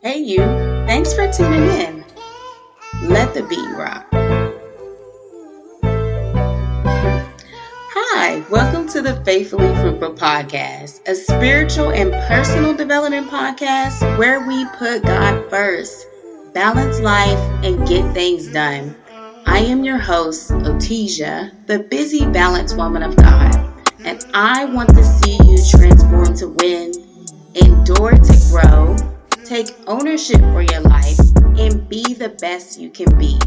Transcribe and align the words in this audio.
Hey, 0.00 0.18
you. 0.18 0.38
Thanks 0.86 1.12
for 1.12 1.28
tuning 1.32 1.68
in. 1.70 2.04
Let 3.02 3.34
the 3.34 3.42
beat 3.42 3.68
rock. 3.76 4.06
Hi, 7.90 8.44
welcome 8.48 8.88
to 8.90 9.02
the 9.02 9.16
Faithfully 9.24 9.74
Fruitful 9.74 10.14
Podcast, 10.14 11.08
a 11.08 11.16
spiritual 11.16 11.90
and 11.90 12.12
personal 12.28 12.76
development 12.76 13.28
podcast 13.28 14.16
where 14.16 14.46
we 14.46 14.64
put 14.76 15.02
God 15.02 15.50
first, 15.50 16.06
balance 16.54 17.00
life, 17.00 17.64
and 17.64 17.84
get 17.88 18.14
things 18.14 18.46
done. 18.52 18.94
I 19.46 19.58
am 19.58 19.82
your 19.82 19.98
host, 19.98 20.52
Otesia, 20.52 21.50
the 21.66 21.80
busy, 21.80 22.24
balanced 22.24 22.76
woman 22.76 23.02
of 23.02 23.16
God, 23.16 23.52
and 24.04 24.24
I 24.32 24.64
want 24.64 24.90
to 24.90 25.02
see 25.02 25.38
you 25.42 25.58
transform 25.68 26.36
to 26.36 26.54
win, 26.60 26.92
endure 27.56 28.12
to 28.12 28.48
grow, 28.52 28.96
take 29.48 29.74
ownership 29.86 30.40
for 30.40 30.60
your 30.60 30.82
life, 30.82 31.18
and 31.56 31.88
be 31.88 32.12
the 32.12 32.28
best 32.38 32.78
you 32.78 32.90
can 32.90 33.18
be. 33.18 33.38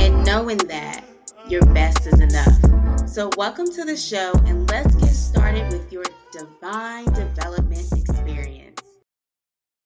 And 0.00 0.24
knowing 0.24 0.58
that 0.58 1.04
your 1.46 1.62
best 1.66 2.04
is 2.04 2.18
enough. 2.18 3.08
So, 3.08 3.30
welcome 3.36 3.70
to 3.74 3.84
the 3.84 3.96
show, 3.96 4.32
and 4.46 4.68
let's 4.68 4.92
get 4.96 5.10
started 5.10 5.72
with 5.72 5.92
your 5.92 6.02
divine 6.32 7.04
development 7.12 7.92
experience. 7.92 8.80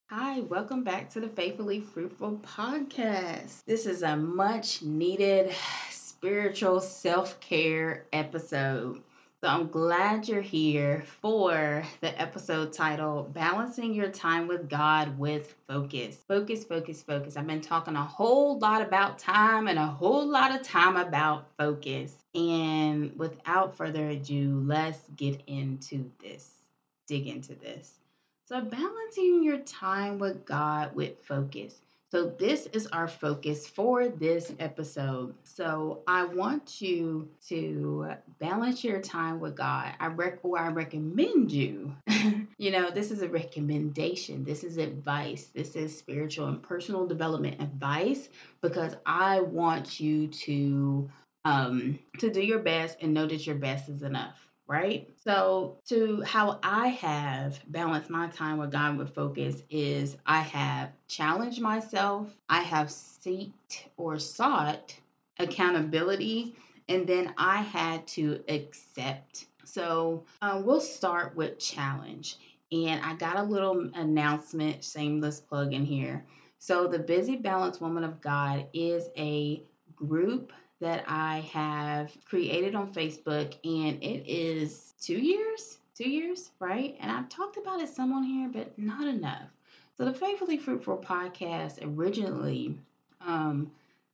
Hi, 0.08 0.40
welcome 0.40 0.82
back 0.82 1.10
to 1.10 1.20
the 1.20 1.28
Faithfully 1.28 1.80
Fruitful 1.80 2.38
podcast. 2.38 3.64
This 3.66 3.84
is 3.84 4.02
a 4.02 4.16
much 4.16 4.80
needed 4.80 5.54
spiritual 5.90 6.80
self 6.80 7.38
care 7.40 8.06
episode. 8.14 9.02
So 9.44 9.50
I'm 9.50 9.68
glad 9.68 10.26
you're 10.26 10.40
here 10.40 11.04
for 11.20 11.84
the 12.00 12.18
episode 12.18 12.72
titled 12.72 13.34
Balancing 13.34 13.92
Your 13.92 14.08
Time 14.08 14.48
with 14.48 14.70
God 14.70 15.18
with 15.18 15.54
Focus. 15.68 16.16
Focus, 16.26 16.64
focus, 16.64 17.02
focus. 17.02 17.36
I've 17.36 17.46
been 17.46 17.60
talking 17.60 17.94
a 17.94 18.02
whole 18.02 18.58
lot 18.58 18.80
about 18.80 19.19
time 19.19 19.69
and 19.69 19.78
a 19.78 19.86
whole 19.86 20.27
lot 20.27 20.58
of 20.58 20.62
time 20.62 20.96
about 20.96 21.46
focus. 21.58 22.24
And 22.34 23.12
without 23.19 23.77
further 23.77 24.08
ado, 24.08 24.62
let's 24.64 25.10
get 25.14 25.42
into 25.47 26.10
this, 26.22 26.62
dig 27.06 27.26
into 27.26 27.54
this. 27.54 27.98
So, 28.47 28.62
balancing 28.62 29.44
your 29.44 29.58
time 29.58 30.19
with 30.19 30.47
God 30.47 30.94
with 30.94 31.22
focus. 31.22 31.83
So, 32.14 32.26
this 32.26 32.66
is 32.66 32.86
our 32.92 33.08
focus 33.08 33.66
for 33.66 34.06
this 34.06 34.52
episode. 34.60 35.34
So, 35.42 36.04
I 36.06 36.24
want 36.24 36.80
you 36.80 37.28
to 37.48 38.12
balance 38.38 38.84
your 38.84 39.00
time 39.00 39.40
with 39.40 39.56
God. 39.56 39.94
I 39.98 40.06
rec- 40.06 40.38
or 40.44 40.56
I 40.56 40.68
recommend 40.68 41.50
you. 41.50 41.92
you 42.56 42.70
know, 42.70 42.92
this 42.92 43.10
is 43.10 43.22
a 43.22 43.28
recommendation. 43.28 44.44
This 44.44 44.62
is 44.62 44.76
advice. 44.76 45.46
This 45.46 45.74
is 45.74 45.98
spiritual 45.98 46.46
and 46.46 46.62
personal 46.62 47.04
development 47.04 47.60
advice 47.60 48.28
because 48.62 48.94
I 49.04 49.40
want 49.40 49.98
you 49.98 50.28
to 50.28 51.10
um 51.44 51.98
to 52.18 52.30
do 52.30 52.40
your 52.40 52.60
best 52.60 52.98
and 53.00 53.12
know 53.12 53.26
that 53.26 53.44
your 53.44 53.56
best 53.56 53.88
is 53.88 54.04
enough 54.04 54.53
right? 54.66 55.08
So, 55.22 55.78
to 55.88 56.22
how 56.22 56.58
I 56.62 56.88
have 56.88 57.60
balanced 57.68 58.10
my 58.10 58.28
time 58.28 58.58
with 58.58 58.72
God 58.72 58.96
with 58.96 59.14
focus 59.14 59.62
is 59.70 60.16
I 60.26 60.40
have 60.40 60.92
challenged 61.08 61.60
myself, 61.60 62.34
I 62.48 62.60
have 62.60 62.88
seeked 62.88 63.84
or 63.96 64.18
sought 64.18 64.94
accountability, 65.38 66.56
and 66.88 67.06
then 67.06 67.34
I 67.36 67.58
had 67.58 68.06
to 68.08 68.42
accept. 68.48 69.46
So, 69.64 70.24
uh, 70.40 70.62
we'll 70.64 70.80
start 70.80 71.36
with 71.36 71.58
challenge. 71.58 72.36
And 72.72 73.04
I 73.04 73.14
got 73.14 73.36
a 73.36 73.42
little 73.42 73.90
announcement, 73.94 74.82
shameless 74.82 75.40
plug 75.40 75.74
in 75.74 75.84
here. 75.84 76.24
So, 76.58 76.88
the 76.88 76.98
Busy 76.98 77.36
Balanced 77.36 77.82
Woman 77.82 78.04
of 78.04 78.20
God 78.22 78.66
is 78.72 79.08
a 79.18 79.62
group 79.94 80.52
that 80.80 81.04
I 81.06 81.41
have 81.53 82.12
created 82.25 82.75
on 82.75 82.93
Facebook, 82.93 83.54
and 83.65 84.03
it 84.03 84.26
is 84.26 84.94
two 85.00 85.19
years, 85.19 85.78
two 85.97 86.09
years, 86.09 86.50
right? 86.59 86.97
And 87.00 87.10
I've 87.10 87.28
talked 87.28 87.56
about 87.56 87.81
it 87.81 87.88
some 87.88 88.12
on 88.12 88.25
here, 88.25 88.48
but 88.53 88.78
not 88.78 89.06
enough. 89.06 89.48
So 89.97 90.04
the 90.04 90.12
Faithfully 90.12 90.59
Fruitful 90.59 90.98
podcast 90.98 91.78
originally 91.82 92.76
um, 93.21 93.71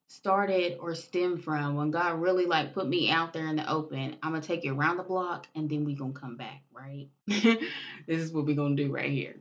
started 0.09 0.77
or 0.81 0.95
stemmed 0.95 1.43
from 1.43 1.77
when 1.77 1.91
God 1.91 2.21
really 2.21 2.45
like 2.45 2.75
put 2.75 2.89
me 2.89 3.11
out 3.11 3.33
there 3.33 3.47
in 3.47 3.57
the 3.57 3.71
open. 3.71 4.17
I'm 4.23 4.33
gonna 4.33 4.43
take 4.43 4.65
you 4.65 4.75
around 4.75 4.99
the 4.99 5.03
block, 5.03 5.47
and 5.55 5.71
then 5.71 5.84
we 5.84 5.95
gonna 5.95 6.13
come 6.13 6.37
back, 6.37 6.63
right? 6.73 7.09
this 7.27 7.63
is 8.09 8.33
what 8.33 8.45
we 8.45 8.55
gonna 8.55 8.77
do 8.77 8.93
right 8.93 9.11
here. 9.11 9.37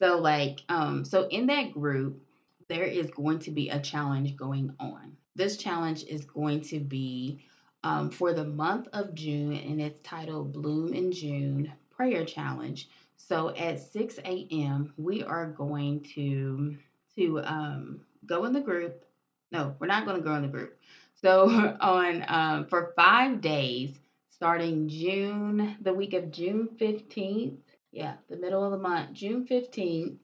So 0.00 0.18
like, 0.18 0.62
um, 0.68 1.04
so 1.04 1.28
in 1.28 1.46
that 1.46 1.72
group, 1.72 2.22
there 2.68 2.84
is 2.84 3.10
going 3.10 3.38
to 3.40 3.50
be 3.50 3.68
a 3.70 3.80
challenge 3.80 4.36
going 4.36 4.74
on 4.78 5.16
this 5.38 5.56
challenge 5.56 6.02
is 6.02 6.24
going 6.24 6.62
to 6.62 6.80
be 6.80 7.38
um, 7.84 8.10
for 8.10 8.32
the 8.32 8.44
month 8.44 8.88
of 8.92 9.14
June, 9.14 9.54
and 9.54 9.80
it's 9.80 10.00
titled 10.02 10.52
Bloom 10.52 10.92
in 10.92 11.12
June 11.12 11.72
Prayer 11.90 12.24
Challenge. 12.24 12.88
So 13.16 13.54
at 13.54 13.78
6 13.78 14.18
a.m., 14.24 14.92
we 14.96 15.22
are 15.22 15.46
going 15.46 16.00
to 16.16 16.76
to 17.14 17.40
um, 17.44 18.00
go 18.26 18.46
in 18.46 18.52
the 18.52 18.60
group. 18.60 19.04
No, 19.52 19.76
we're 19.78 19.86
not 19.86 20.04
going 20.04 20.16
to 20.16 20.24
go 20.24 20.34
in 20.34 20.42
the 20.42 20.48
group. 20.48 20.76
So 21.14 21.48
on 21.80 22.24
um, 22.26 22.66
for 22.66 22.92
five 22.96 23.40
days, 23.40 23.96
starting 24.30 24.88
June, 24.88 25.76
the 25.80 25.94
week 25.94 26.14
of 26.14 26.32
June 26.32 26.68
15th, 26.80 27.58
yeah, 27.92 28.14
the 28.28 28.36
middle 28.36 28.64
of 28.64 28.72
the 28.72 28.78
month, 28.78 29.12
June 29.12 29.46
15th 29.48 30.16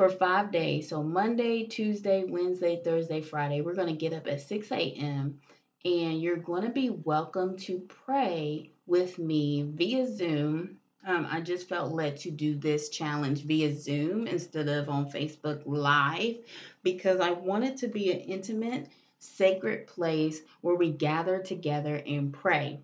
for 0.00 0.08
five 0.08 0.50
days. 0.50 0.88
So 0.88 1.02
Monday, 1.02 1.64
Tuesday, 1.64 2.24
Wednesday, 2.24 2.80
Thursday, 2.82 3.20
Friday, 3.20 3.60
we're 3.60 3.74
going 3.74 3.88
to 3.88 3.92
get 3.92 4.14
up 4.14 4.26
at 4.28 4.40
6 4.40 4.72
a.m. 4.72 5.38
and 5.84 6.22
you're 6.22 6.38
going 6.38 6.62
to 6.62 6.70
be 6.70 6.88
welcome 6.88 7.54
to 7.58 7.80
pray 7.80 8.70
with 8.86 9.18
me 9.18 9.66
via 9.74 10.06
Zoom. 10.06 10.78
Um, 11.06 11.28
I 11.30 11.42
just 11.42 11.68
felt 11.68 11.92
led 11.92 12.16
to 12.20 12.30
do 12.30 12.54
this 12.54 12.88
challenge 12.88 13.44
via 13.44 13.74
Zoom 13.74 14.26
instead 14.26 14.70
of 14.70 14.88
on 14.88 15.12
Facebook 15.12 15.64
Live 15.66 16.36
because 16.82 17.20
I 17.20 17.32
wanted 17.32 17.76
to 17.76 17.88
be 17.88 18.10
an 18.10 18.20
intimate, 18.20 18.88
sacred 19.18 19.86
place 19.86 20.40
where 20.62 20.76
we 20.76 20.92
gather 20.92 21.40
together 21.40 22.00
and 22.06 22.32
pray 22.32 22.80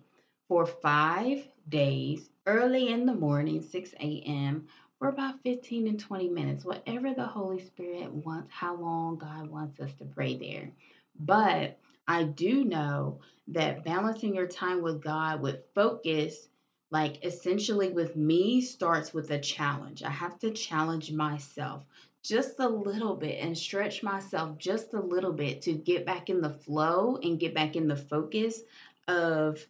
for 0.47 0.67
five 0.67 1.47
days, 1.67 2.29
early 2.45 2.89
in 2.89 3.07
the 3.07 3.15
morning, 3.15 3.63
6 3.63 3.93
a.m 4.01 4.67
for 4.99 5.09
about 5.09 5.41
15 5.43 5.87
and 5.87 5.99
20 5.99 6.29
minutes, 6.29 6.65
whatever 6.65 7.13
the 7.13 7.25
Holy 7.25 7.63
Spirit 7.63 8.11
wants, 8.11 8.51
how 8.51 8.75
long 8.75 9.17
God 9.17 9.49
wants 9.49 9.79
us 9.79 9.93
to 9.95 10.05
pray 10.05 10.37
there. 10.37 10.71
But 11.19 11.79
I 12.07 12.23
do 12.23 12.63
know 12.63 13.19
that 13.49 13.83
balancing 13.83 14.35
your 14.35 14.47
time 14.47 14.81
with 14.81 15.01
God 15.01 15.41
with 15.41 15.65
focus, 15.75 16.47
like 16.89 17.23
essentially 17.23 17.89
with 17.89 18.15
me, 18.15 18.61
starts 18.61 19.13
with 19.13 19.29
a 19.31 19.39
challenge. 19.39 20.03
I 20.03 20.09
have 20.09 20.39
to 20.39 20.51
challenge 20.51 21.11
myself 21.11 21.83
just 22.23 22.59
a 22.59 22.67
little 22.67 23.15
bit 23.15 23.39
and 23.39 23.57
stretch 23.57 24.03
myself 24.03 24.57
just 24.57 24.93
a 24.93 24.99
little 24.99 25.31
bit 25.31 25.61
to 25.63 25.73
get 25.73 26.05
back 26.05 26.29
in 26.29 26.41
the 26.41 26.49
flow 26.49 27.17
and 27.21 27.39
get 27.39 27.53
back 27.53 27.75
in 27.75 27.87
the 27.87 27.95
focus 27.95 28.61
of 29.07 29.65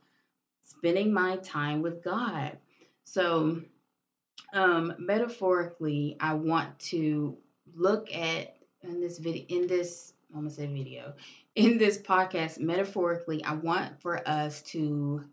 spending 0.64 1.14
my 1.14 1.38
time 1.38 1.82
with 1.82 2.04
God. 2.04 2.58
So, 3.04 3.62
um, 4.54 4.96
metaphorically, 4.98 6.18
I 6.20 6.34
want 6.34 6.80
to 6.92 7.38
look 7.76 8.14
at 8.14 8.56
in 8.84 9.02
this 9.02 9.18
video, 9.18 9.46
in 9.50 9.68
this, 9.68 10.14
I'm 10.34 10.42
gonna 10.42 10.52
say 10.52 10.68
video, 10.68 11.14
in 11.56 11.78
this 11.78 11.98
podcast, 11.98 12.60
metaphorically, 12.60 13.44
I 13.44 13.54
want 13.54 14.02
for 14.02 14.28
us 14.28 14.62
to 14.74 15.24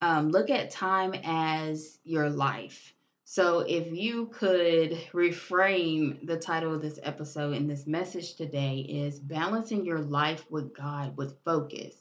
um, 0.00 0.30
look 0.30 0.50
at 0.50 0.70
time 0.70 1.14
as 1.24 1.98
your 2.04 2.30
life. 2.30 2.94
So, 3.24 3.60
if 3.60 3.92
you 3.92 4.26
could 4.26 4.92
reframe 5.12 6.26
the 6.26 6.38
title 6.38 6.74
of 6.74 6.82
this 6.82 6.98
episode 7.02 7.54
and 7.54 7.68
this 7.68 7.86
message 7.86 8.34
today 8.34 8.80
is 8.80 9.18
balancing 9.18 9.84
your 9.84 10.00
life 10.00 10.44
with 10.50 10.76
God 10.76 11.16
with 11.16 11.38
focus. 11.44 11.94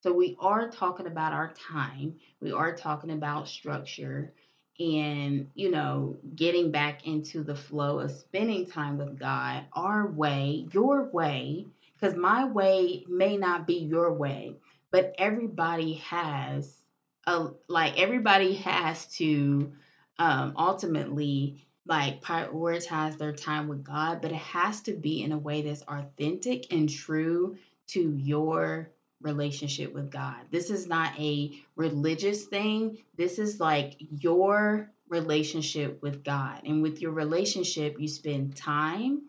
So, 0.00 0.12
we 0.12 0.36
are 0.38 0.70
talking 0.70 1.06
about 1.06 1.32
our 1.32 1.54
time, 1.54 2.14
we 2.40 2.52
are 2.52 2.74
talking 2.76 3.10
about 3.10 3.48
structure, 3.48 4.32
and 4.78 5.48
you 5.54 5.70
know 5.70 6.18
getting 6.34 6.70
back 6.70 7.06
into 7.06 7.42
the 7.42 7.54
flow 7.54 7.98
of 8.00 8.10
spending 8.10 8.66
time 8.66 8.98
with 8.98 9.18
god 9.18 9.64
our 9.72 10.06
way 10.06 10.66
your 10.72 11.08
way 11.12 11.66
because 11.94 12.14
my 12.16 12.44
way 12.44 13.04
may 13.08 13.36
not 13.36 13.66
be 13.66 13.76
your 13.76 14.12
way 14.12 14.54
but 14.90 15.14
everybody 15.18 15.94
has 15.94 16.82
a 17.26 17.48
like 17.68 17.98
everybody 17.98 18.54
has 18.54 19.06
to 19.16 19.72
um 20.18 20.52
ultimately 20.58 21.66
like 21.86 22.22
prioritize 22.22 23.16
their 23.16 23.32
time 23.32 23.68
with 23.68 23.82
god 23.84 24.20
but 24.20 24.30
it 24.32 24.36
has 24.36 24.82
to 24.82 24.92
be 24.92 25.22
in 25.22 25.32
a 25.32 25.38
way 25.38 25.62
that's 25.62 25.82
authentic 25.82 26.72
and 26.72 26.90
true 26.90 27.56
to 27.86 28.10
your 28.16 28.90
relationship 29.22 29.92
with 29.94 30.10
God. 30.10 30.36
This 30.50 30.70
is 30.70 30.86
not 30.86 31.18
a 31.18 31.52
religious 31.76 32.44
thing. 32.46 32.98
This 33.16 33.38
is 33.38 33.60
like 33.60 33.96
your 33.98 34.90
relationship 35.08 36.02
with 36.02 36.24
God. 36.24 36.62
And 36.64 36.82
with 36.82 37.00
your 37.00 37.12
relationship, 37.12 37.96
you 38.00 38.08
spend 38.08 38.56
time 38.56 39.22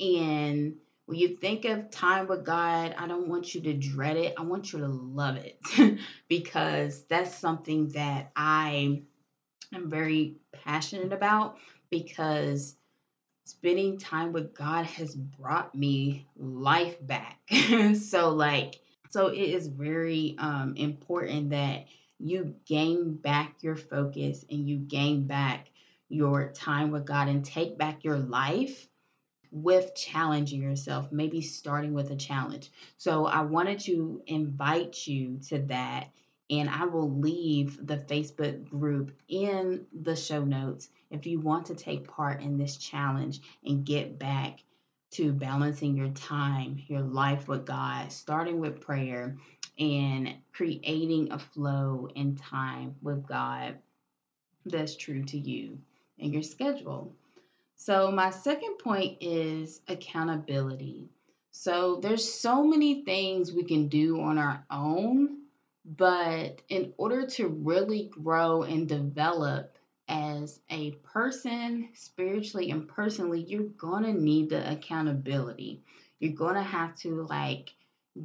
And 0.00 0.76
when 1.06 1.18
you 1.18 1.36
think 1.36 1.64
of 1.64 1.90
time 1.90 2.28
with 2.28 2.44
God, 2.44 2.94
I 2.98 3.06
don't 3.06 3.28
want 3.28 3.54
you 3.54 3.62
to 3.62 3.74
dread 3.74 4.16
it. 4.16 4.34
I 4.38 4.42
want 4.42 4.72
you 4.72 4.80
to 4.80 4.88
love 4.88 5.36
it 5.36 5.58
because 6.28 7.04
that's 7.04 7.36
something 7.36 7.90
that 7.90 8.32
I 8.36 9.02
am 9.74 9.90
very 9.90 10.38
passionate 10.64 11.12
about 11.12 11.58
because 11.90 12.76
spending 13.46 13.98
time 13.98 14.32
with 14.32 14.54
God 14.54 14.86
has 14.86 15.14
brought 15.14 15.74
me 15.74 16.26
life 16.36 16.96
back. 17.06 17.40
so 17.96 18.30
like 18.30 18.80
so 19.12 19.26
it 19.28 19.38
is 19.38 19.66
very 19.66 20.34
um 20.38 20.74
important 20.76 21.50
that 21.50 21.86
you 22.18 22.54
gain 22.66 23.14
back 23.14 23.62
your 23.62 23.76
focus 23.76 24.44
and 24.50 24.68
you 24.68 24.78
gain 24.78 25.26
back 25.26 25.68
your 26.08 26.52
time 26.52 26.90
with 26.90 27.04
God 27.04 27.28
and 27.28 27.44
take 27.44 27.76
back 27.76 28.04
your 28.04 28.18
life 28.18 28.88
with 29.50 29.94
challenging 29.94 30.62
yourself, 30.62 31.12
maybe 31.12 31.42
starting 31.42 31.92
with 31.92 32.10
a 32.10 32.16
challenge. 32.16 32.70
So 32.96 33.26
I 33.26 33.42
wanted 33.42 33.80
to 33.80 34.22
invite 34.26 35.06
you 35.06 35.38
to 35.48 35.58
that. 35.68 36.08
And 36.50 36.68
I 36.68 36.84
will 36.84 37.10
leave 37.10 37.86
the 37.86 37.96
Facebook 37.96 38.68
group 38.68 39.12
in 39.28 39.86
the 40.02 40.16
show 40.16 40.44
notes 40.44 40.90
if 41.10 41.26
you 41.26 41.40
want 41.40 41.66
to 41.66 41.74
take 41.74 42.08
part 42.08 42.42
in 42.42 42.58
this 42.58 42.76
challenge 42.76 43.40
and 43.64 43.86
get 43.86 44.18
back 44.18 44.60
to 45.12 45.32
balancing 45.32 45.96
your 45.96 46.08
time, 46.10 46.82
your 46.88 47.02
life 47.02 47.48
with 47.48 47.66
God, 47.66 48.10
starting 48.10 48.60
with 48.60 48.80
prayer 48.80 49.36
and 49.78 50.34
creating 50.52 51.32
a 51.32 51.38
flow 51.38 52.08
in 52.14 52.36
time 52.36 52.94
with 53.02 53.26
God 53.26 53.76
that's 54.66 54.96
true 54.96 55.22
to 55.24 55.38
you 55.38 55.78
and 56.18 56.32
your 56.32 56.42
schedule. 56.42 57.14
So, 57.76 58.10
my 58.10 58.30
second 58.30 58.78
point 58.78 59.18
is 59.20 59.80
accountability. 59.88 61.08
So, 61.50 61.96
there's 62.00 62.32
so 62.32 62.64
many 62.64 63.04
things 63.04 63.52
we 63.52 63.64
can 63.64 63.88
do 63.88 64.20
on 64.20 64.38
our 64.38 64.64
own, 64.70 65.40
but 65.84 66.62
in 66.68 66.94
order 66.96 67.26
to 67.26 67.48
really 67.48 68.08
grow 68.12 68.62
and 68.62 68.88
develop 68.88 69.76
as 70.08 70.60
a 70.70 70.92
person, 71.02 71.88
spiritually 71.94 72.70
and 72.70 72.88
personally, 72.88 73.42
you're 73.42 73.62
going 73.62 74.04
to 74.04 74.12
need 74.12 74.50
the 74.50 74.70
accountability. 74.70 75.82
You're 76.18 76.34
going 76.34 76.54
to 76.54 76.62
have 76.62 76.94
to 76.96 77.22
like 77.22 77.74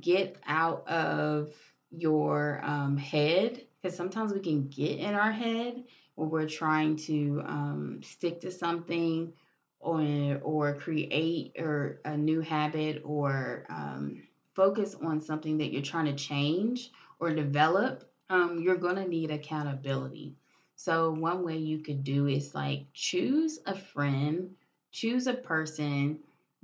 get 0.01 0.37
out 0.45 0.87
of 0.87 1.53
your 1.91 2.59
um, 2.63 2.97
head 2.97 3.61
because 3.81 3.95
sometimes 3.95 4.33
we 4.33 4.39
can 4.39 4.67
get 4.67 4.99
in 4.99 5.13
our 5.13 5.31
head 5.31 5.83
when 6.15 6.29
we're 6.29 6.47
trying 6.47 6.95
to 6.95 7.41
um, 7.45 8.01
stick 8.03 8.41
to 8.41 8.51
something 8.51 9.31
or 9.79 10.39
or 10.41 10.73
create 10.73 11.53
or 11.59 12.01
a 12.05 12.17
new 12.17 12.41
habit 12.41 13.01
or 13.05 13.65
um, 13.69 14.23
focus 14.55 14.95
on 15.01 15.21
something 15.21 15.59
that 15.59 15.71
you're 15.71 15.83
trying 15.83 16.05
to 16.05 16.15
change 16.15 16.91
or 17.19 17.33
develop, 17.33 18.11
um, 18.29 18.59
you're 18.59 18.75
gonna 18.75 19.07
need 19.07 19.31
accountability. 19.31 20.35
So 20.77 21.11
one 21.11 21.43
way 21.43 21.57
you 21.57 21.79
could 21.79 22.03
do 22.03 22.27
is 22.27 22.55
like 22.55 22.85
choose 22.93 23.59
a 23.65 23.75
friend, 23.75 24.55
choose 24.91 25.27
a 25.27 25.33
person 25.33 26.19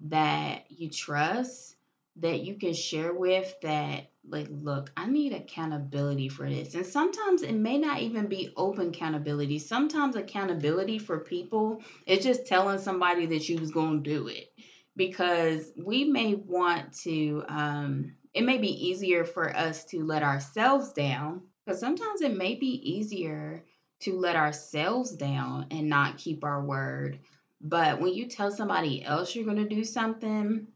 that 0.07 0.65
you 0.69 0.89
trust 0.89 1.75
that 2.17 2.41
you 2.41 2.55
can 2.55 2.73
share 2.73 3.11
with 3.11 3.55
that 3.61 4.07
like 4.29 4.47
look 4.49 4.91
i 4.95 5.07
need 5.07 5.33
accountability 5.33 6.29
for 6.29 6.47
this. 6.47 6.75
And 6.75 6.85
sometimes 6.85 7.41
it 7.41 7.55
may 7.55 7.77
not 7.77 7.99
even 7.99 8.27
be 8.27 8.53
open 8.55 8.89
accountability. 8.89 9.59
Sometimes 9.59 10.15
accountability 10.15 10.99
for 10.99 11.19
people 11.19 11.81
is 12.05 12.23
just 12.23 12.45
telling 12.45 12.79
somebody 12.79 13.25
that 13.27 13.49
you 13.49 13.59
was 13.59 13.71
going 13.71 14.03
to 14.03 14.09
do 14.09 14.27
it 14.27 14.53
because 14.95 15.71
we 15.75 16.05
may 16.05 16.35
want 16.35 16.93
to 17.01 17.43
um 17.49 18.13
it 18.33 18.43
may 18.43 18.57
be 18.59 18.89
easier 18.89 19.25
for 19.25 19.55
us 19.55 19.85
to 19.85 20.03
let 20.03 20.23
ourselves 20.23 20.93
down 20.93 21.41
because 21.65 21.79
sometimes 21.79 22.21
it 22.21 22.35
may 22.37 22.55
be 22.55 22.67
easier 22.67 23.63
to 24.03 24.17
let 24.17 24.35
ourselves 24.35 25.11
down 25.11 25.67
and 25.71 25.89
not 25.89 26.17
keep 26.17 26.43
our 26.43 26.63
word 26.63 27.19
but 27.61 28.01
when 28.01 28.13
you 28.13 28.27
tell 28.27 28.51
somebody 28.51 29.03
else 29.03 29.35
you're 29.35 29.45
going 29.45 29.57
to 29.57 29.75
do 29.75 29.83
something 29.83 30.67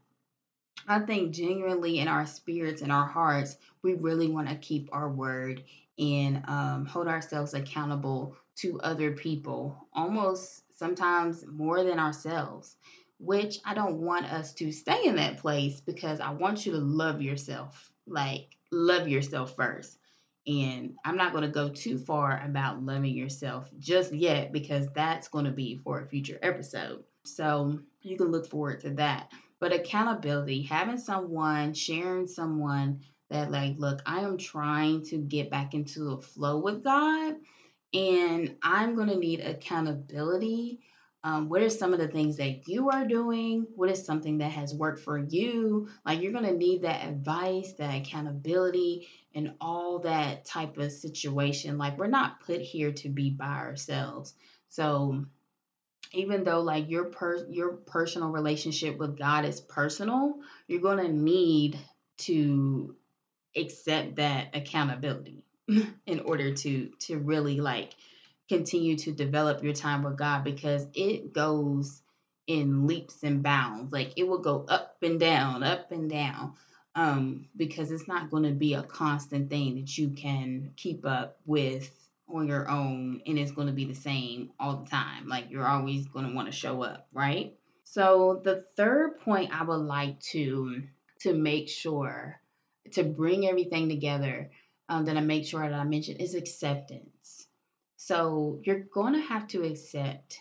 I 0.88 1.00
think 1.00 1.32
genuinely 1.32 1.98
in 1.98 2.08
our 2.08 2.24
spirits 2.24 2.80
and 2.80 2.90
our 2.90 3.06
hearts, 3.06 3.58
we 3.82 3.92
really 3.92 4.28
want 4.28 4.48
to 4.48 4.56
keep 4.56 4.88
our 4.90 5.10
word 5.10 5.62
and 5.98 6.42
um, 6.48 6.86
hold 6.86 7.08
ourselves 7.08 7.52
accountable 7.52 8.36
to 8.56 8.80
other 8.80 9.12
people, 9.12 9.86
almost 9.92 10.62
sometimes 10.78 11.44
more 11.46 11.84
than 11.84 11.98
ourselves, 11.98 12.76
which 13.18 13.58
I 13.64 13.74
don't 13.74 14.00
want 14.00 14.32
us 14.32 14.54
to 14.54 14.72
stay 14.72 15.04
in 15.04 15.16
that 15.16 15.38
place 15.38 15.80
because 15.80 16.20
I 16.20 16.30
want 16.30 16.64
you 16.64 16.72
to 16.72 16.78
love 16.78 17.20
yourself. 17.20 17.92
Like, 18.06 18.56
love 18.72 19.08
yourself 19.08 19.54
first. 19.56 19.97
And 20.48 20.94
I'm 21.04 21.18
not 21.18 21.32
going 21.32 21.44
to 21.44 21.50
go 21.50 21.68
too 21.68 21.98
far 21.98 22.42
about 22.42 22.82
loving 22.82 23.14
yourself 23.14 23.70
just 23.78 24.14
yet 24.14 24.50
because 24.50 24.88
that's 24.94 25.28
going 25.28 25.44
to 25.44 25.50
be 25.50 25.76
for 25.76 26.00
a 26.00 26.06
future 26.06 26.38
episode. 26.42 27.04
So 27.24 27.80
you 28.00 28.16
can 28.16 28.28
look 28.28 28.48
forward 28.48 28.80
to 28.80 28.90
that. 28.94 29.30
But 29.60 29.74
accountability, 29.74 30.62
having 30.62 30.98
someone, 30.98 31.74
sharing 31.74 32.26
someone 32.26 33.00
that, 33.28 33.50
like, 33.50 33.74
look, 33.76 34.00
I 34.06 34.20
am 34.20 34.38
trying 34.38 35.04
to 35.06 35.18
get 35.18 35.50
back 35.50 35.74
into 35.74 36.12
a 36.12 36.20
flow 36.22 36.58
with 36.58 36.82
God 36.82 37.34
and 37.92 38.56
I'm 38.62 38.94
going 38.94 39.08
to 39.08 39.16
need 39.16 39.40
accountability. 39.40 40.80
Um, 41.24 41.48
what 41.48 41.62
are 41.62 41.70
some 41.70 41.92
of 41.92 41.98
the 41.98 42.08
things 42.08 42.36
that 42.36 42.68
you 42.68 42.90
are 42.90 43.04
doing? 43.04 43.66
What 43.74 43.90
is 43.90 44.04
something 44.04 44.38
that 44.38 44.52
has 44.52 44.74
worked 44.74 45.00
for 45.00 45.18
you? 45.18 45.88
Like, 46.06 46.22
you're 46.22 46.32
going 46.32 46.44
to 46.44 46.56
need 46.56 46.82
that 46.82 47.06
advice, 47.06 47.72
that 47.74 47.94
accountability, 47.94 49.08
and 49.38 49.54
all 49.60 50.00
that 50.00 50.44
type 50.44 50.76
of 50.76 50.92
situation. 50.92 51.78
Like, 51.78 51.96
we're 51.96 52.08
not 52.08 52.40
put 52.40 52.60
here 52.60 52.92
to 52.92 53.08
be 53.08 53.30
by 53.30 53.46
ourselves. 53.46 54.34
So, 54.68 55.24
even 56.12 56.44
though 56.44 56.60
like 56.60 56.88
your 56.88 57.04
per 57.04 57.46
your 57.50 57.72
personal 57.72 58.30
relationship 58.30 58.98
with 58.98 59.18
God 59.18 59.44
is 59.44 59.60
personal, 59.60 60.34
you're 60.66 60.80
going 60.80 61.04
to 61.04 61.12
need 61.12 61.78
to 62.18 62.96
accept 63.56 64.16
that 64.16 64.54
accountability 64.54 65.44
in 66.06 66.20
order 66.20 66.54
to 66.54 66.90
to 67.00 67.18
really 67.18 67.60
like 67.60 67.94
continue 68.48 68.96
to 68.96 69.12
develop 69.12 69.62
your 69.62 69.74
time 69.74 70.02
with 70.02 70.16
God 70.16 70.44
because 70.44 70.86
it 70.94 71.32
goes 71.32 72.02
in 72.46 72.86
leaps 72.86 73.22
and 73.22 73.42
bounds. 73.42 73.92
Like 73.92 74.14
it 74.16 74.26
will 74.26 74.38
go 74.38 74.64
up 74.68 74.96
and 75.02 75.20
down, 75.20 75.62
up 75.62 75.92
and 75.92 76.08
down. 76.10 76.54
Um, 76.98 77.46
because 77.56 77.92
it's 77.92 78.08
not 78.08 78.28
going 78.28 78.42
to 78.42 78.50
be 78.50 78.74
a 78.74 78.82
constant 78.82 79.50
thing 79.50 79.76
that 79.76 79.96
you 79.96 80.10
can 80.10 80.72
keep 80.74 81.06
up 81.06 81.38
with 81.46 81.88
on 82.28 82.48
your 82.48 82.68
own 82.68 83.22
and 83.24 83.38
it's 83.38 83.52
going 83.52 83.68
to 83.68 83.72
be 83.72 83.84
the 83.84 83.94
same 83.94 84.50
all 84.58 84.78
the 84.78 84.90
time. 84.90 85.28
Like 85.28 85.48
you're 85.48 85.64
always 85.64 86.08
going 86.08 86.26
to 86.26 86.34
want 86.34 86.48
to 86.48 86.52
show 86.52 86.82
up, 86.82 87.06
right? 87.12 87.54
So 87.84 88.40
the 88.42 88.64
third 88.76 89.20
point 89.20 89.54
I 89.54 89.62
would 89.62 89.76
like 89.76 90.18
to 90.32 90.82
to 91.20 91.34
make 91.34 91.68
sure 91.68 92.40
to 92.94 93.04
bring 93.04 93.46
everything 93.46 93.88
together 93.88 94.50
um, 94.88 95.04
that 95.04 95.16
I 95.16 95.20
make 95.20 95.46
sure 95.46 95.62
that 95.62 95.72
I 95.72 95.84
mentioned 95.84 96.20
is 96.20 96.34
acceptance. 96.34 97.46
So 97.96 98.60
you're 98.64 98.80
going 98.80 99.12
to 99.12 99.20
have 99.20 99.46
to 99.48 99.62
accept 99.62 100.40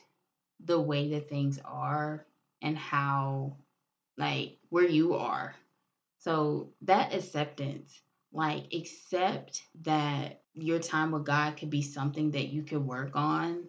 the 0.66 0.82
way 0.82 1.12
that 1.12 1.30
things 1.30 1.60
are 1.64 2.26
and 2.64 2.76
how 2.76 3.58
like 4.18 4.58
where 4.70 4.88
you 4.88 5.14
are. 5.14 5.54
So 6.20 6.74
that 6.82 7.14
acceptance 7.14 8.02
like, 8.32 8.74
accept 8.74 9.64
that 9.82 10.42
your 10.54 10.80
time 10.80 11.12
with 11.12 11.26
God 11.26 11.58
could 11.58 11.70
be 11.70 11.82
something 11.82 12.32
that 12.32 12.50
you 12.50 12.64
could 12.64 12.86
work 12.86 13.12
on. 13.16 13.64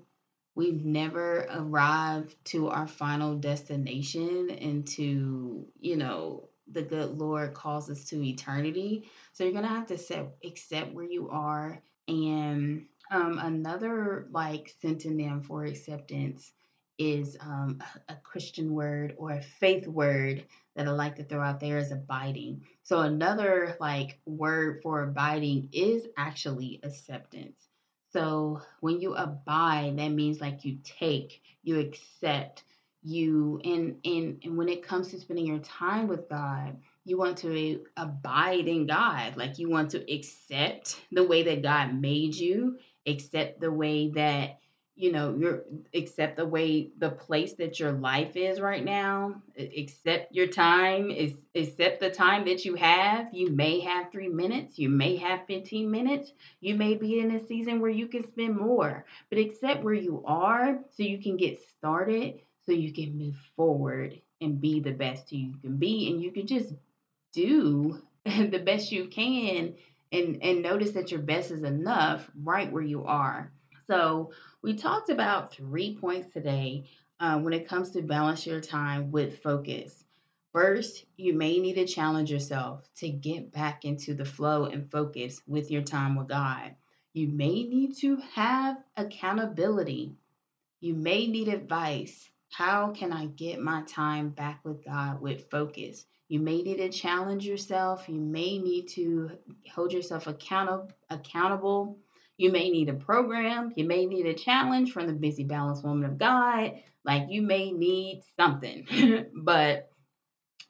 We've 0.55 0.85
never 0.85 1.47
arrived 1.51 2.35
to 2.47 2.69
our 2.69 2.89
final 2.89 3.37
destination 3.37 4.51
and 4.51 4.87
to, 4.89 5.67
you 5.81 5.97
know, 5.97 6.49
the 6.71 6.83
good 6.83 7.17
Lord 7.17 7.55
calls 7.55 7.89
us 7.89 8.05
to 8.07 8.23
eternity. 8.23 9.09
So 9.33 9.45
you're 9.45 9.53
gonna 9.53 9.69
have 9.69 9.87
to 9.87 9.99
set, 9.99 10.37
accept 10.45 10.93
where 10.93 11.09
you 11.09 11.31
are. 11.31 11.81
And 12.09 12.87
um, 13.11 13.39
another 13.39 14.27
like 14.33 14.75
synonym 14.83 15.43
for 15.43 15.65
acceptance 15.65 16.53
is 16.99 17.37
um, 17.41 17.83
a 18.09 18.17
Christian 18.17 18.75
word 18.75 19.15
or 19.17 19.31
a 19.31 19.43
faith 19.43 19.87
word 19.87 20.45
that 20.79 20.87
I 20.87 20.93
like 20.93 21.17
to 21.17 21.25
throw 21.25 21.43
out 21.43 21.59
there 21.59 21.79
is 21.79 21.91
abiding. 21.91 22.63
So 22.85 23.01
another 23.01 23.77
like 23.81 24.21
word 24.27 24.79
for 24.81 25.03
abiding 25.03 25.71
is 25.73 26.07
actually 26.17 26.79
acceptance. 26.85 27.67
So 28.13 28.63
when 28.81 29.01
you 29.01 29.15
abide, 29.15 29.99
that 29.99 30.11
means 30.11 30.41
like 30.41 30.65
you 30.65 30.79
take, 30.85 31.43
you 31.65 31.81
accept, 31.81 32.63
you 33.03 33.61
and 33.65 33.97
and 34.05 34.41
and 34.45 34.57
when 34.57 34.69
it 34.69 34.87
comes 34.87 35.09
to 35.09 35.19
spending 35.19 35.47
your 35.47 35.59
time 35.59 36.07
with 36.07 36.29
God, 36.29 36.77
you 37.05 37.19
want 37.19 37.39
to 37.39 37.85
abide 37.97 38.69
in 38.69 38.87
God. 38.87 39.37
Like 39.37 39.59
you 39.59 39.69
want 39.69 39.91
to 39.91 40.15
accept 40.15 41.01
the 41.11 41.25
way 41.25 41.43
that 41.43 41.63
God 41.65 42.01
made 42.01 42.37
you, 42.37 42.79
accept 43.05 43.61
the 43.61 43.73
way 43.73 44.11
that 44.11 44.61
you 44.99 45.13
know, 45.13 45.35
your 45.39 45.63
accept 45.95 46.37
the 46.37 46.45
way 46.45 46.91
the 46.99 47.11
place 47.11 47.53
that 47.55 47.79
your 47.79 47.93
life 47.93 48.37
is 48.37 48.61
right 48.61 48.85
now. 48.85 49.41
Accept 49.57 50.35
your 50.35 50.49
time. 50.49 51.11
Is 51.11 51.35
accept 51.55 52.01
the 52.01 52.11
time 52.11 52.45
that 52.47 52.65
you 52.65 52.75
have. 52.75 53.33
You 53.33 53.51
may 53.51 53.79
have 53.81 54.11
three 54.11 54.29
minutes. 54.29 54.79
You 54.79 54.89
may 54.89 55.17
have 55.17 55.47
15 55.47 55.89
minutes. 55.89 56.33
You 56.61 56.75
may 56.75 56.97
be 56.97 57.21
in 57.21 57.31
a 57.31 57.47
season 57.47 57.81
where 57.81 57.91
you 57.91 58.09
can 58.09 58.27
spend 58.27 58.57
more. 58.57 59.05
But 59.31 59.39
accept 59.39 59.85
where 59.85 59.95
you 59.95 60.25
are 60.27 60.81
so 60.91 61.05
you 61.05 61.19
can 61.19 61.37
get 61.37 61.63
started, 61.79 62.41
so 62.67 62.73
you 62.73 62.93
can 62.93 63.17
move 63.17 63.37
forward 63.55 64.21
and 64.41 64.61
be 64.61 64.81
the 64.81 64.93
best 64.93 65.33
you 65.33 65.55
can 65.63 65.77
be. 65.77 66.11
And 66.11 66.21
you 66.21 66.33
can 66.33 66.47
just 66.49 66.75
do 67.33 68.03
the 68.25 68.63
best 68.65 68.91
you 68.93 69.07
can 69.07 69.75
and, 70.13 70.43
and 70.43 70.63
notice 70.63 70.93
that 70.93 71.11
your 71.11 71.21
best 71.21 71.51
is 71.51 71.63
enough 71.63 72.29
right 72.43 72.73
where 72.73 72.83
you 72.83 73.05
are. 73.05 73.53
So 73.87 74.33
we 74.63 74.75
talked 74.75 75.09
about 75.09 75.53
three 75.53 75.97
points 75.97 76.33
today 76.33 76.85
uh, 77.21 77.39
when 77.39 77.53
it 77.53 77.69
comes 77.69 77.91
to 77.91 78.03
balance 78.03 78.47
your 78.47 78.61
time 78.61 79.11
with 79.13 79.43
focus. 79.43 80.05
First, 80.53 81.05
you 81.17 81.35
may 81.35 81.59
need 81.59 81.75
to 81.75 81.87
challenge 81.87 82.31
yourself 82.31 82.83
to 82.97 83.09
get 83.09 83.53
back 83.53 83.85
into 83.85 84.15
the 84.15 84.25
flow 84.25 84.65
and 84.65 84.91
focus 84.91 85.41
with 85.47 85.71
your 85.71 85.83
time 85.83 86.17
with 86.17 86.29
God. 86.29 86.75
You 87.13 87.29
may 87.29 87.65
need 87.65 87.97
to 87.99 88.17
have 88.35 88.79
accountability. 88.97 90.17
You 90.81 90.95
may 90.95 91.27
need 91.27 91.49
advice. 91.49 92.29
How 92.51 92.91
can 92.93 93.13
I 93.13 93.27
get 93.27 93.61
my 93.61 93.83
time 93.83 94.31
back 94.31 94.65
with 94.65 94.85
God 94.85 95.21
with 95.21 95.51
focus? 95.51 96.07
You 96.29 96.41
may 96.41 96.63
need 96.63 96.79
to 96.79 96.89
challenge 96.89 97.47
yourself. 97.47 98.09
You 98.09 98.21
may 98.21 98.59
need 98.59 98.89
to 98.91 99.31
hold 99.73 99.93
yourself 99.93 100.27
account- 100.27 100.91
accountable 101.11 101.99
you 102.39 102.53
may 102.53 102.71
need 102.71 102.89
a 102.89 102.95
program. 102.95 103.73
You 103.77 103.85
may 103.85 104.07
need 104.07 104.27
a 104.27 104.33
challenge 104.33 104.93
from 104.93 105.09
the 105.09 105.13
busy 105.13 105.45
balanced 105.45 105.85
woman 105.85 106.09
of 106.09 106.19
God. 106.19 106.81
Like 107.05 107.27
you 107.29 107.43
may 107.43 107.73
need 107.73 108.23
something, 108.37 109.27
but 109.35 109.91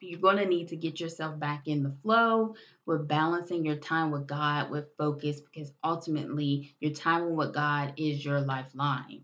you're 0.01 0.19
going 0.19 0.37
to 0.37 0.45
need 0.45 0.69
to 0.69 0.77
get 0.77 0.99
yourself 0.99 1.39
back 1.39 1.67
in 1.67 1.83
the 1.83 1.95
flow 2.01 2.55
with 2.85 3.07
balancing 3.07 3.65
your 3.65 3.75
time 3.75 4.11
with 4.11 4.27
God 4.27 4.71
with 4.71 4.95
focus 4.97 5.41
because 5.41 5.71
ultimately 5.83 6.75
your 6.79 6.93
time 6.93 7.35
with 7.35 7.53
God 7.53 7.93
is 7.97 8.23
your 8.23 8.41
lifeline. 8.41 9.23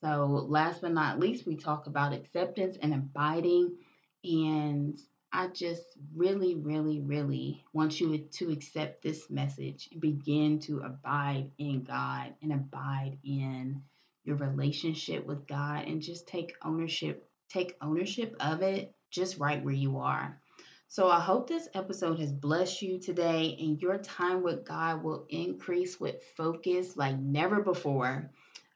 So, 0.00 0.46
last 0.48 0.82
but 0.82 0.92
not 0.92 1.18
least, 1.18 1.46
we 1.46 1.56
talk 1.56 1.86
about 1.86 2.12
acceptance 2.12 2.76
and 2.80 2.94
abiding. 2.94 3.76
And 4.22 4.98
I 5.36 5.48
just 5.48 5.82
really, 6.14 6.54
really, 6.54 7.00
really 7.00 7.64
want 7.72 8.00
you 8.00 8.18
to 8.18 8.52
accept 8.52 9.02
this 9.02 9.28
message 9.28 9.88
and 9.90 10.00
begin 10.00 10.60
to 10.60 10.78
abide 10.82 11.50
in 11.58 11.82
God 11.82 12.34
and 12.40 12.52
abide 12.52 13.18
in 13.24 13.82
your 14.22 14.36
relationship 14.36 15.26
with 15.26 15.48
God 15.48 15.88
and 15.88 16.00
just 16.00 16.28
take 16.28 16.54
ownership, 16.62 17.28
take 17.48 17.76
ownership 17.82 18.36
of 18.38 18.62
it 18.62 18.94
just 19.10 19.38
right 19.38 19.62
where 19.64 19.74
you 19.74 19.98
are. 19.98 20.40
So 20.86 21.08
I 21.08 21.18
hope 21.18 21.48
this 21.48 21.68
episode 21.74 22.20
has 22.20 22.32
blessed 22.32 22.80
you 22.82 23.00
today 23.00 23.56
and 23.58 23.82
your 23.82 23.98
time 23.98 24.44
with 24.44 24.64
God 24.64 25.02
will 25.02 25.26
increase 25.28 25.98
with 25.98 26.22
focus 26.36 26.96
like 26.96 27.18
never 27.18 27.60
before 27.60 28.30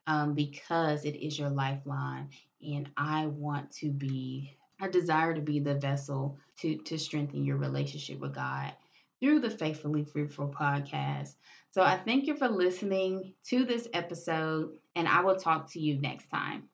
um, 0.07 0.33
because 0.33 1.05
it 1.05 1.15
is 1.15 1.39
your 1.39 1.51
lifeline. 1.51 2.31
And 2.61 2.89
I 2.97 3.27
want 3.27 3.71
to 3.77 3.91
be 3.91 4.57
I 4.79 4.87
desire 4.87 5.33
to 5.33 5.41
be 5.41 5.59
the 5.59 5.75
vessel 5.75 6.37
to, 6.59 6.77
to 6.77 6.97
strengthen 6.97 7.43
your 7.43 7.57
relationship 7.57 8.19
with 8.19 8.35
God 8.35 8.73
through 9.19 9.41
the 9.41 9.49
Faithfully 9.49 10.03
Fruitful 10.03 10.53
podcast. 10.57 11.35
So 11.71 11.81
I 11.81 11.97
thank 11.97 12.27
you 12.27 12.35
for 12.35 12.47
listening 12.47 13.33
to 13.47 13.65
this 13.65 13.87
episode, 13.93 14.71
and 14.95 15.07
I 15.07 15.21
will 15.21 15.35
talk 15.35 15.71
to 15.73 15.79
you 15.79 15.99
next 15.99 16.29
time. 16.29 16.63